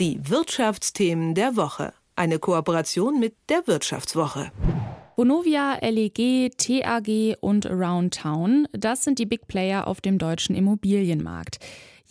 [0.00, 1.92] Die Wirtschaftsthemen der Woche.
[2.16, 4.50] Eine Kooperation mit der Wirtschaftswoche.
[5.14, 11.58] Vonovia, LEG, TAG und Around Town, das sind die Big Player auf dem deutschen Immobilienmarkt.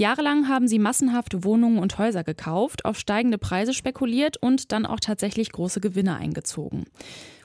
[0.01, 5.01] Jahrelang haben sie massenhaft Wohnungen und Häuser gekauft, auf steigende Preise spekuliert und dann auch
[5.01, 6.85] tatsächlich große Gewinne eingezogen.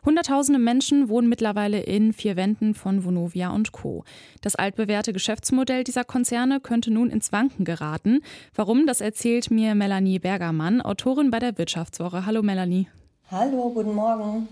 [0.05, 4.05] Hunderttausende Menschen wohnen mittlerweile in vier Wänden von Vonovia und Co.
[4.41, 8.21] Das altbewährte Geschäftsmodell dieser Konzerne könnte nun ins Wanken geraten.
[8.55, 12.25] Warum, das erzählt mir Melanie Bergermann, Autorin bei der Wirtschaftswoche.
[12.25, 12.86] Hallo Melanie.
[13.32, 14.46] Hallo, guten Morgen.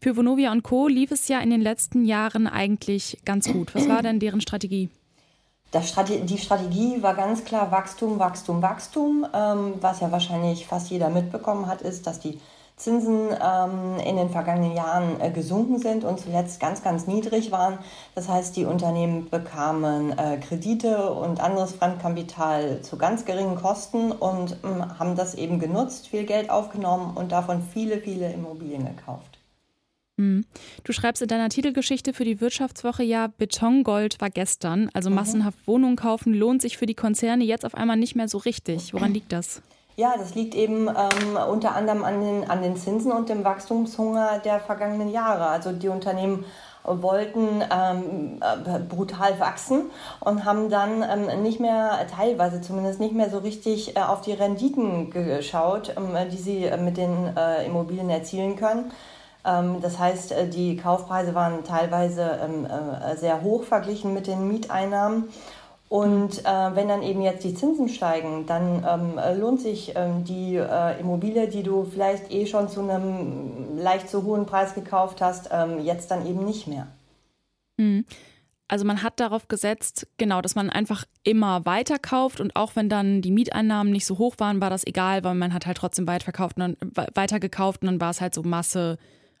[0.00, 0.88] Für Vonovia und Co.
[0.88, 3.74] lief es ja in den letzten Jahren eigentlich ganz gut.
[3.74, 4.88] Was war denn deren Strategie?
[5.82, 9.26] Strate die Strategie war ganz klar Wachstum, Wachstum, Wachstum.
[9.34, 12.40] Ähm, was ja wahrscheinlich fast jeder mitbekommen hat, ist, dass die
[12.78, 17.78] Zinsen ähm, in den vergangenen Jahren äh, gesunken sind und zuletzt ganz, ganz niedrig waren.
[18.14, 24.56] Das heißt, die Unternehmen bekamen äh, Kredite und anderes Fremdkapital zu ganz geringen Kosten und
[24.64, 29.37] ähm, haben das eben genutzt, viel Geld aufgenommen und davon viele, viele Immobilien gekauft.
[30.18, 30.44] Hm.
[30.84, 34.90] Du schreibst in deiner Titelgeschichte für die Wirtschaftswoche ja, Betongold war gestern.
[34.92, 35.16] Also mhm.
[35.16, 38.92] massenhaft Wohnungen kaufen lohnt sich für die Konzerne jetzt auf einmal nicht mehr so richtig.
[38.92, 39.62] Woran liegt das?
[39.96, 44.40] Ja, das liegt eben ähm, unter anderem an den, an den Zinsen und dem Wachstumshunger
[44.44, 45.46] der vergangenen Jahre.
[45.46, 46.44] Also die Unternehmen
[46.84, 53.28] wollten ähm, äh, brutal wachsen und haben dann ähm, nicht mehr, teilweise zumindest nicht mehr
[53.30, 58.08] so richtig äh, auf die Renditen geschaut, ähm, die sie äh, mit den äh, Immobilien
[58.08, 58.92] erzielen können.
[59.48, 64.46] Ähm, das heißt, äh, die Kaufpreise waren teilweise ähm, äh, sehr hoch verglichen mit den
[64.48, 65.24] Mieteinnahmen.
[65.88, 70.62] Und äh, wenn dann eben jetzt die Zinsen steigen, dann ähm, lohnt sich die
[71.00, 75.48] Immobilie, die du vielleicht eh schon zu einem leicht zu hohen Preis gekauft hast,
[75.82, 76.88] jetzt dann eben nicht mehr.
[77.78, 78.04] Mhm.
[78.70, 82.90] Also man hat darauf gesetzt, genau, dass man einfach immer weiter kauft und auch wenn
[82.90, 86.06] dann die Mieteinnahmen nicht so hoch waren, war das egal, weil man hat halt trotzdem
[86.06, 88.98] weit verkauft und dann, weiter gekauft und dann war es halt so Masse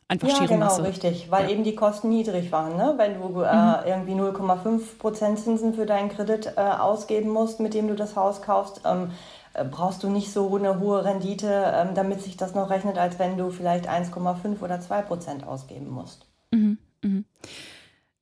[0.08, 0.84] einfach ja, schiere genau, Masse.
[0.84, 1.50] richtig, weil ja.
[1.50, 2.76] eben die Kosten niedrig waren.
[2.76, 2.94] Ne?
[2.96, 3.74] Wenn du äh, mhm.
[3.86, 8.42] irgendwie 0,5 Prozent Zinsen für deinen Kredit äh, ausgeben musst, mit dem du das Haus
[8.42, 9.10] kaufst, ähm,
[9.52, 13.18] äh, brauchst du nicht so eine hohe Rendite, ähm, damit sich das noch rechnet, als
[13.18, 16.26] wenn du vielleicht 1,5 oder 2 Prozent ausgeben musst.
[16.50, 16.78] Mhm.
[17.02, 17.24] Mhm.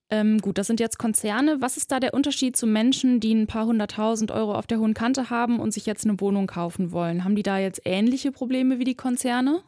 [0.08, 1.60] Ähm, gut, das sind jetzt Konzerne.
[1.60, 4.94] Was ist da der Unterschied zu Menschen, die ein paar hunderttausend Euro auf der hohen
[4.94, 7.24] Kante haben und sich jetzt eine Wohnung kaufen wollen?
[7.24, 9.62] Haben die da jetzt ähnliche Probleme wie die Konzerne?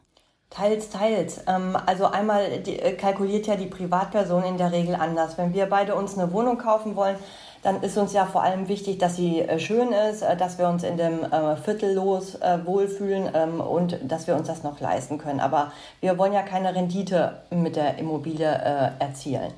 [0.49, 1.41] Teils, teils.
[1.47, 5.37] Ähm, also einmal äh, kalkuliert ja die Privatperson in der Regel anders.
[5.37, 7.17] Wenn wir beide uns eine Wohnung kaufen wollen,
[7.61, 10.67] dann ist uns ja vor allem wichtig, dass sie äh, schön ist, äh, dass wir
[10.67, 11.19] uns in dem
[11.63, 15.39] Viertel los wohlfühlen ähm, und dass wir uns das noch leisten können.
[15.39, 15.71] Aber
[16.01, 19.53] wir wollen ja keine Rendite mit der Immobilie erzielen.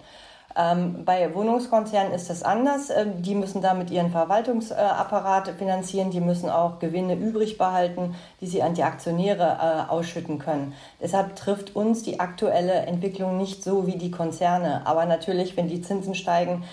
[0.55, 2.89] Ähm, bei Wohnungskonzernen ist das anders.
[2.89, 8.61] Ähm, die müssen damit ihren Verwaltungsapparat finanzieren, die müssen auch Gewinne übrig behalten, die sie
[8.61, 9.57] an die Aktionäre
[9.87, 10.73] äh, ausschütten können.
[11.01, 14.81] Deshalb trifft uns die aktuelle Entwicklung nicht so wie die Konzerne.
[14.85, 16.63] Aber natürlich, wenn die Zinsen steigen,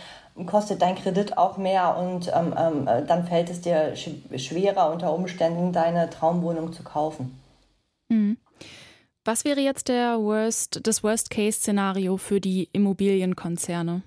[0.46, 4.92] kostet dein Kredit auch mehr und ähm, ähm, äh, dann fällt es dir sch schwerer
[4.92, 7.40] unter Umständen, deine Traumwohnung zu kaufen.
[9.28, 14.00] Was wäre jetzt der Worst, das Worst-Case-Szenario für die Immobilienkonzerne?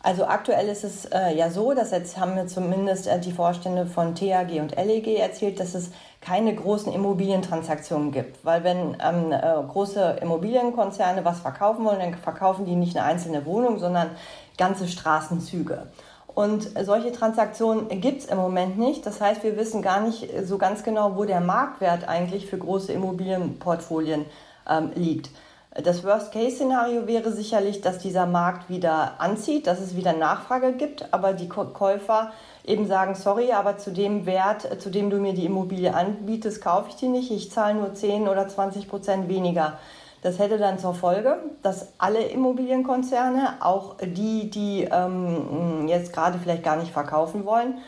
[0.00, 3.84] Also aktuell ist es äh, ja so, dass jetzt haben mir zumindest äh, die Vorstände
[3.86, 8.44] von TAG und LEG erzählt, dass es keine großen Immobilientransaktionen gibt.
[8.44, 13.44] Weil wenn ähm, äh, große Immobilienkonzerne was verkaufen wollen, dann verkaufen die nicht eine einzelne
[13.46, 14.12] Wohnung, sondern
[14.56, 15.88] ganze Straßenzüge.
[16.28, 19.04] Und solche Transaktionen gibt es im Moment nicht.
[19.04, 22.92] Das heißt, wir wissen gar nicht so ganz genau, wo der Marktwert eigentlich für große
[22.92, 24.26] Immobilienportfolien
[24.70, 25.30] ähm, liegt.
[25.72, 31.32] Das Worst-Case-Szenario wäre sicherlich, dass dieser Markt wieder anzieht, dass es wieder Nachfrage gibt, aber
[31.32, 32.32] die Käufer
[32.64, 36.88] eben sagen, sorry, aber zu dem Wert, zu dem du mir die Immobilie anbietest, kaufe
[36.88, 39.78] ich die nicht, ich zahle nur 10 oder 20 Prozent weniger.
[40.22, 46.64] Das hätte dann zur Folge, dass alle Immobilienkonzerne, auch die, die ähm, jetzt gerade vielleicht
[46.64, 47.78] gar nicht verkaufen wollen,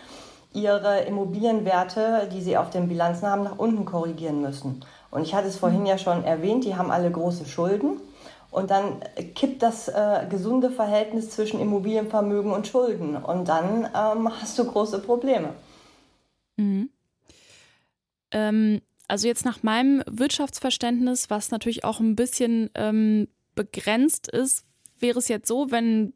[0.54, 4.84] ihre Immobilienwerte, die sie auf den Bilanzen haben, nach unten korrigieren müssen.
[5.12, 8.00] Und ich hatte es vorhin ja schon erwähnt, die haben alle große Schulden.
[8.50, 9.00] Und dann
[9.34, 13.16] kippt das äh, gesunde Verhältnis zwischen Immobilienvermögen und Schulden.
[13.16, 15.50] Und dann ähm, hast du große Probleme.
[16.56, 16.88] Mhm.
[18.30, 24.64] Ähm, also jetzt nach meinem Wirtschaftsverständnis, was natürlich auch ein bisschen ähm, begrenzt ist,
[24.98, 26.14] wäre es jetzt so, wenn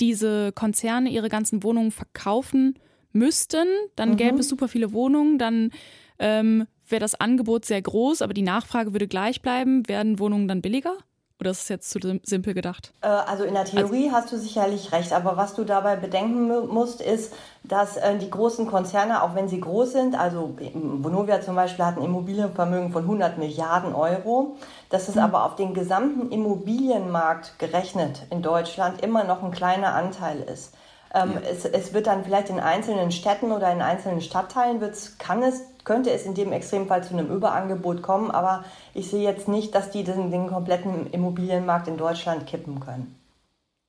[0.00, 2.78] diese Konzerne ihre ganzen Wohnungen verkaufen
[3.12, 4.16] müssten, dann mhm.
[4.16, 5.70] gäbe es super viele Wohnungen, dann
[6.18, 9.88] ähm, wäre das Angebot sehr groß, aber die Nachfrage würde gleich bleiben.
[9.88, 10.96] Werden Wohnungen dann billiger?
[11.40, 12.92] Oder ist es jetzt zu simpel gedacht?
[13.00, 16.48] Äh, also in der Theorie also, hast du sicherlich recht, aber was du dabei bedenken
[16.48, 17.32] musst, ist,
[17.62, 21.96] dass äh, die großen Konzerne, auch wenn sie groß sind, also Vonovia zum Beispiel hat
[21.96, 24.56] ein Immobilienvermögen von 100 Milliarden Euro,
[24.90, 25.22] dass es mhm.
[25.22, 30.74] aber auf den gesamten Immobilienmarkt gerechnet in Deutschland immer noch ein kleiner Anteil ist.
[31.14, 31.40] Ähm, ja.
[31.50, 34.80] es, es, wird dann vielleicht in einzelnen Städten oder in einzelnen Stadtteilen
[35.18, 38.64] kann es, könnte es in dem Extremfall zu einem Überangebot kommen, aber
[38.94, 43.14] ich sehe jetzt nicht, dass die den, den kompletten Immobilienmarkt in Deutschland kippen können.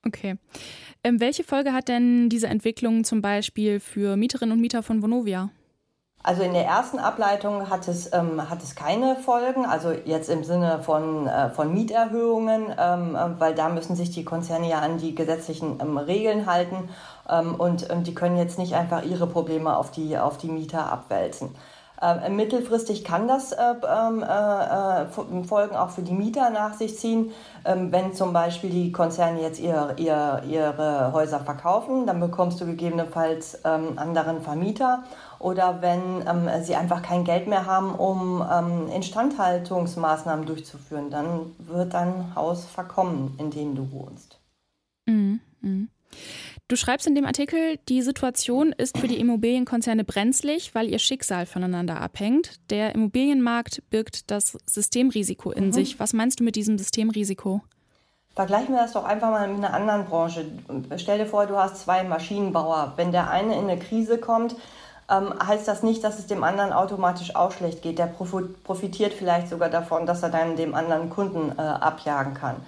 [0.06, 0.36] Okay.
[1.04, 5.50] Ähm, welche Folge hat denn diese Entwicklung zum Beispiel für Mieterinnen und Mieter von Vonovia?
[6.22, 10.44] Also in der ersten Ableitung hat es, ähm, hat es keine Folgen, also jetzt im
[10.44, 14.98] Sinne von, äh, von Mieterhöhungen, ähm, äh, weil da müssen sich die Konzerne ja an
[14.98, 16.90] die gesetzlichen ähm, Regeln halten
[17.26, 20.92] ähm, und, und die können jetzt nicht einfach ihre Probleme auf die, auf die Mieter
[20.92, 21.54] abwälzen.
[22.02, 26.98] Ähm, mittelfristig kann das äh, ähm, äh, äh, Folgen auch für die Mieter nach sich
[26.98, 27.30] ziehen.
[27.64, 32.66] Ähm, wenn zum Beispiel die Konzerne jetzt ihr, ihr, ihre Häuser verkaufen, dann bekommst du
[32.66, 35.04] gegebenenfalls ähm, anderen Vermieter.
[35.38, 41.92] Oder wenn ähm, sie einfach kein Geld mehr haben, um ähm, Instandhaltungsmaßnahmen durchzuführen, dann wird
[41.92, 44.39] dein Haus verkommen, in dem du wohnst.
[46.70, 51.44] Du schreibst in dem Artikel, die Situation ist für die Immobilienkonzerne brenzlig, weil ihr Schicksal
[51.44, 52.60] voneinander abhängt.
[52.70, 55.72] Der Immobilienmarkt birgt das Systemrisiko in mhm.
[55.72, 55.98] sich.
[55.98, 57.60] Was meinst du mit diesem Systemrisiko?
[58.36, 60.44] Vergleichen wir das doch einfach mal mit einer anderen Branche.
[60.96, 62.92] Stell dir vor, du hast zwei Maschinenbauer.
[62.94, 64.54] Wenn der eine in eine Krise kommt,
[65.10, 67.98] ähm, heißt das nicht, dass es dem anderen automatisch auch schlecht geht.
[67.98, 72.58] Der profitiert vielleicht sogar davon, dass er dann dem anderen Kunden äh, abjagen kann.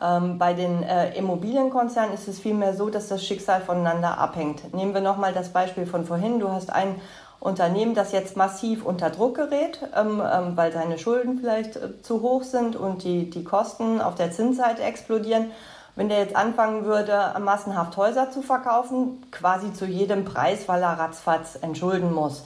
[0.00, 4.72] Ähm, bei den äh, Immobilienkonzernen ist es vielmehr so, dass das Schicksal voneinander abhängt.
[4.74, 6.40] Nehmen wir nochmal das Beispiel von vorhin.
[6.40, 7.00] Du hast ein
[7.40, 12.22] Unternehmen, das jetzt massiv unter Druck gerät, ähm, ähm, weil seine Schulden vielleicht äh, zu
[12.22, 15.50] hoch sind und die, die Kosten auf der Zinsseite explodieren.
[15.94, 20.98] Wenn der jetzt anfangen würde, massenhaft Häuser zu verkaufen, quasi zu jedem Preis, weil er
[20.98, 22.44] ratzfatz entschulden muss,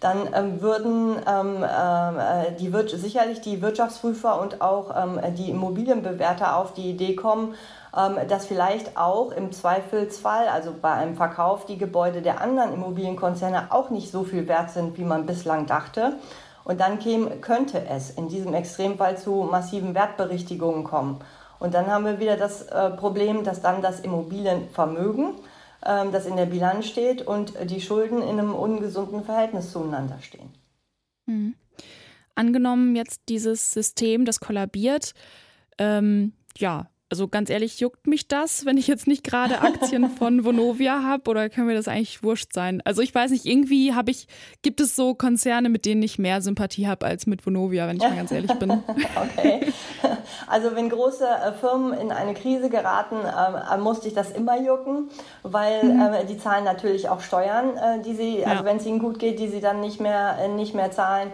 [0.00, 6.56] dann ähm, würden ähm, äh, die Wir sicherlich die Wirtschaftsprüfer und auch ähm, die Immobilienbewerter
[6.56, 7.54] auf die Idee kommen,
[7.96, 13.68] ähm, dass vielleicht auch im Zweifelsfall, also bei einem Verkauf, die Gebäude der anderen Immobilienkonzerne
[13.70, 16.16] auch nicht so viel wert sind, wie man bislang dachte.
[16.64, 21.20] Und dann käme, könnte es in diesem Extremfall zu massiven Wertberichtigungen kommen.
[21.58, 25.36] Und dann haben wir wieder das äh, Problem, dass dann das Immobilienvermögen
[25.84, 30.50] ähm, das in der Bilanz steht und die Schulden in einem ungesunden Verhältnis zueinander stehen.
[31.26, 31.54] Mhm.
[32.34, 35.12] Angenommen jetzt dieses System, das kollabiert,
[35.78, 40.44] ähm, ja, also ganz ehrlich, juckt mich das, wenn ich jetzt nicht gerade Aktien von
[40.44, 42.82] Vonovia habe oder kann mir das eigentlich wurscht sein?
[42.84, 44.26] Also ich weiß nicht, irgendwie habe ich,
[44.62, 48.02] gibt es so Konzerne, mit denen ich mehr Sympathie habe als mit Vonovia, wenn ich
[48.02, 48.70] mal ganz ehrlich bin.
[49.16, 49.72] okay.
[50.46, 54.60] Also wenn große äh, Firmen in eine Krise geraten, äh, äh, musste ich das immer
[54.60, 55.10] jucken,
[55.42, 56.00] weil mhm.
[56.00, 58.48] äh, die zahlen natürlich auch Steuern, äh, die sie, ja.
[58.48, 61.30] also wenn es ihnen gut geht, die sie dann nicht mehr, äh, nicht mehr zahlen.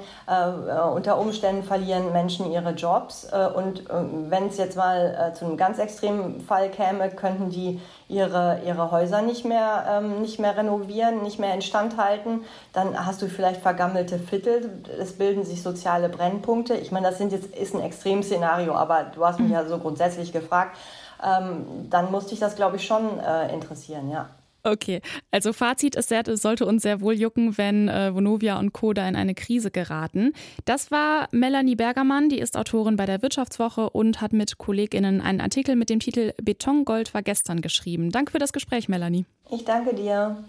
[0.94, 6.40] unter Umständen verlieren Menschen ihre Jobs und wenn es jetzt mal zu einem ganz extremen
[6.40, 11.54] Fall käme, könnten die ihre, ihre Häuser nicht mehr, ähm, nicht mehr renovieren, nicht mehr
[11.54, 12.40] instand halten.
[12.72, 16.74] Dann hast du vielleicht vergammelte Viertel, es bilden sich soziale Brennpunkte.
[16.74, 20.32] Ich meine, das sind jetzt, ist ein Extremszenario, aber du hast mich ja so grundsätzlich
[20.32, 20.76] gefragt.
[21.24, 24.28] Ähm, dann musste ich das, glaube ich, schon äh, interessieren, ja.
[24.64, 25.00] Okay,
[25.32, 28.92] also Fazit ist, es sollte uns sehr wohl jucken, wenn äh, Vonovia und Co.
[28.92, 30.32] da in eine Krise geraten.
[30.64, 35.40] Das war Melanie Bergermann, die ist Autorin bei der Wirtschaftswoche und hat mit KollegInnen einen
[35.40, 38.10] Artikel mit dem Titel Betongold war gestern geschrieben.
[38.10, 39.26] Danke für das Gespräch, Melanie.
[39.50, 40.44] Ich danke dir.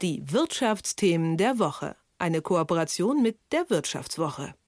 [0.00, 1.96] Die Wirtschaftsthemen der Woche.
[2.18, 4.54] Eine Kooperation mit der Wirtschaftswoche.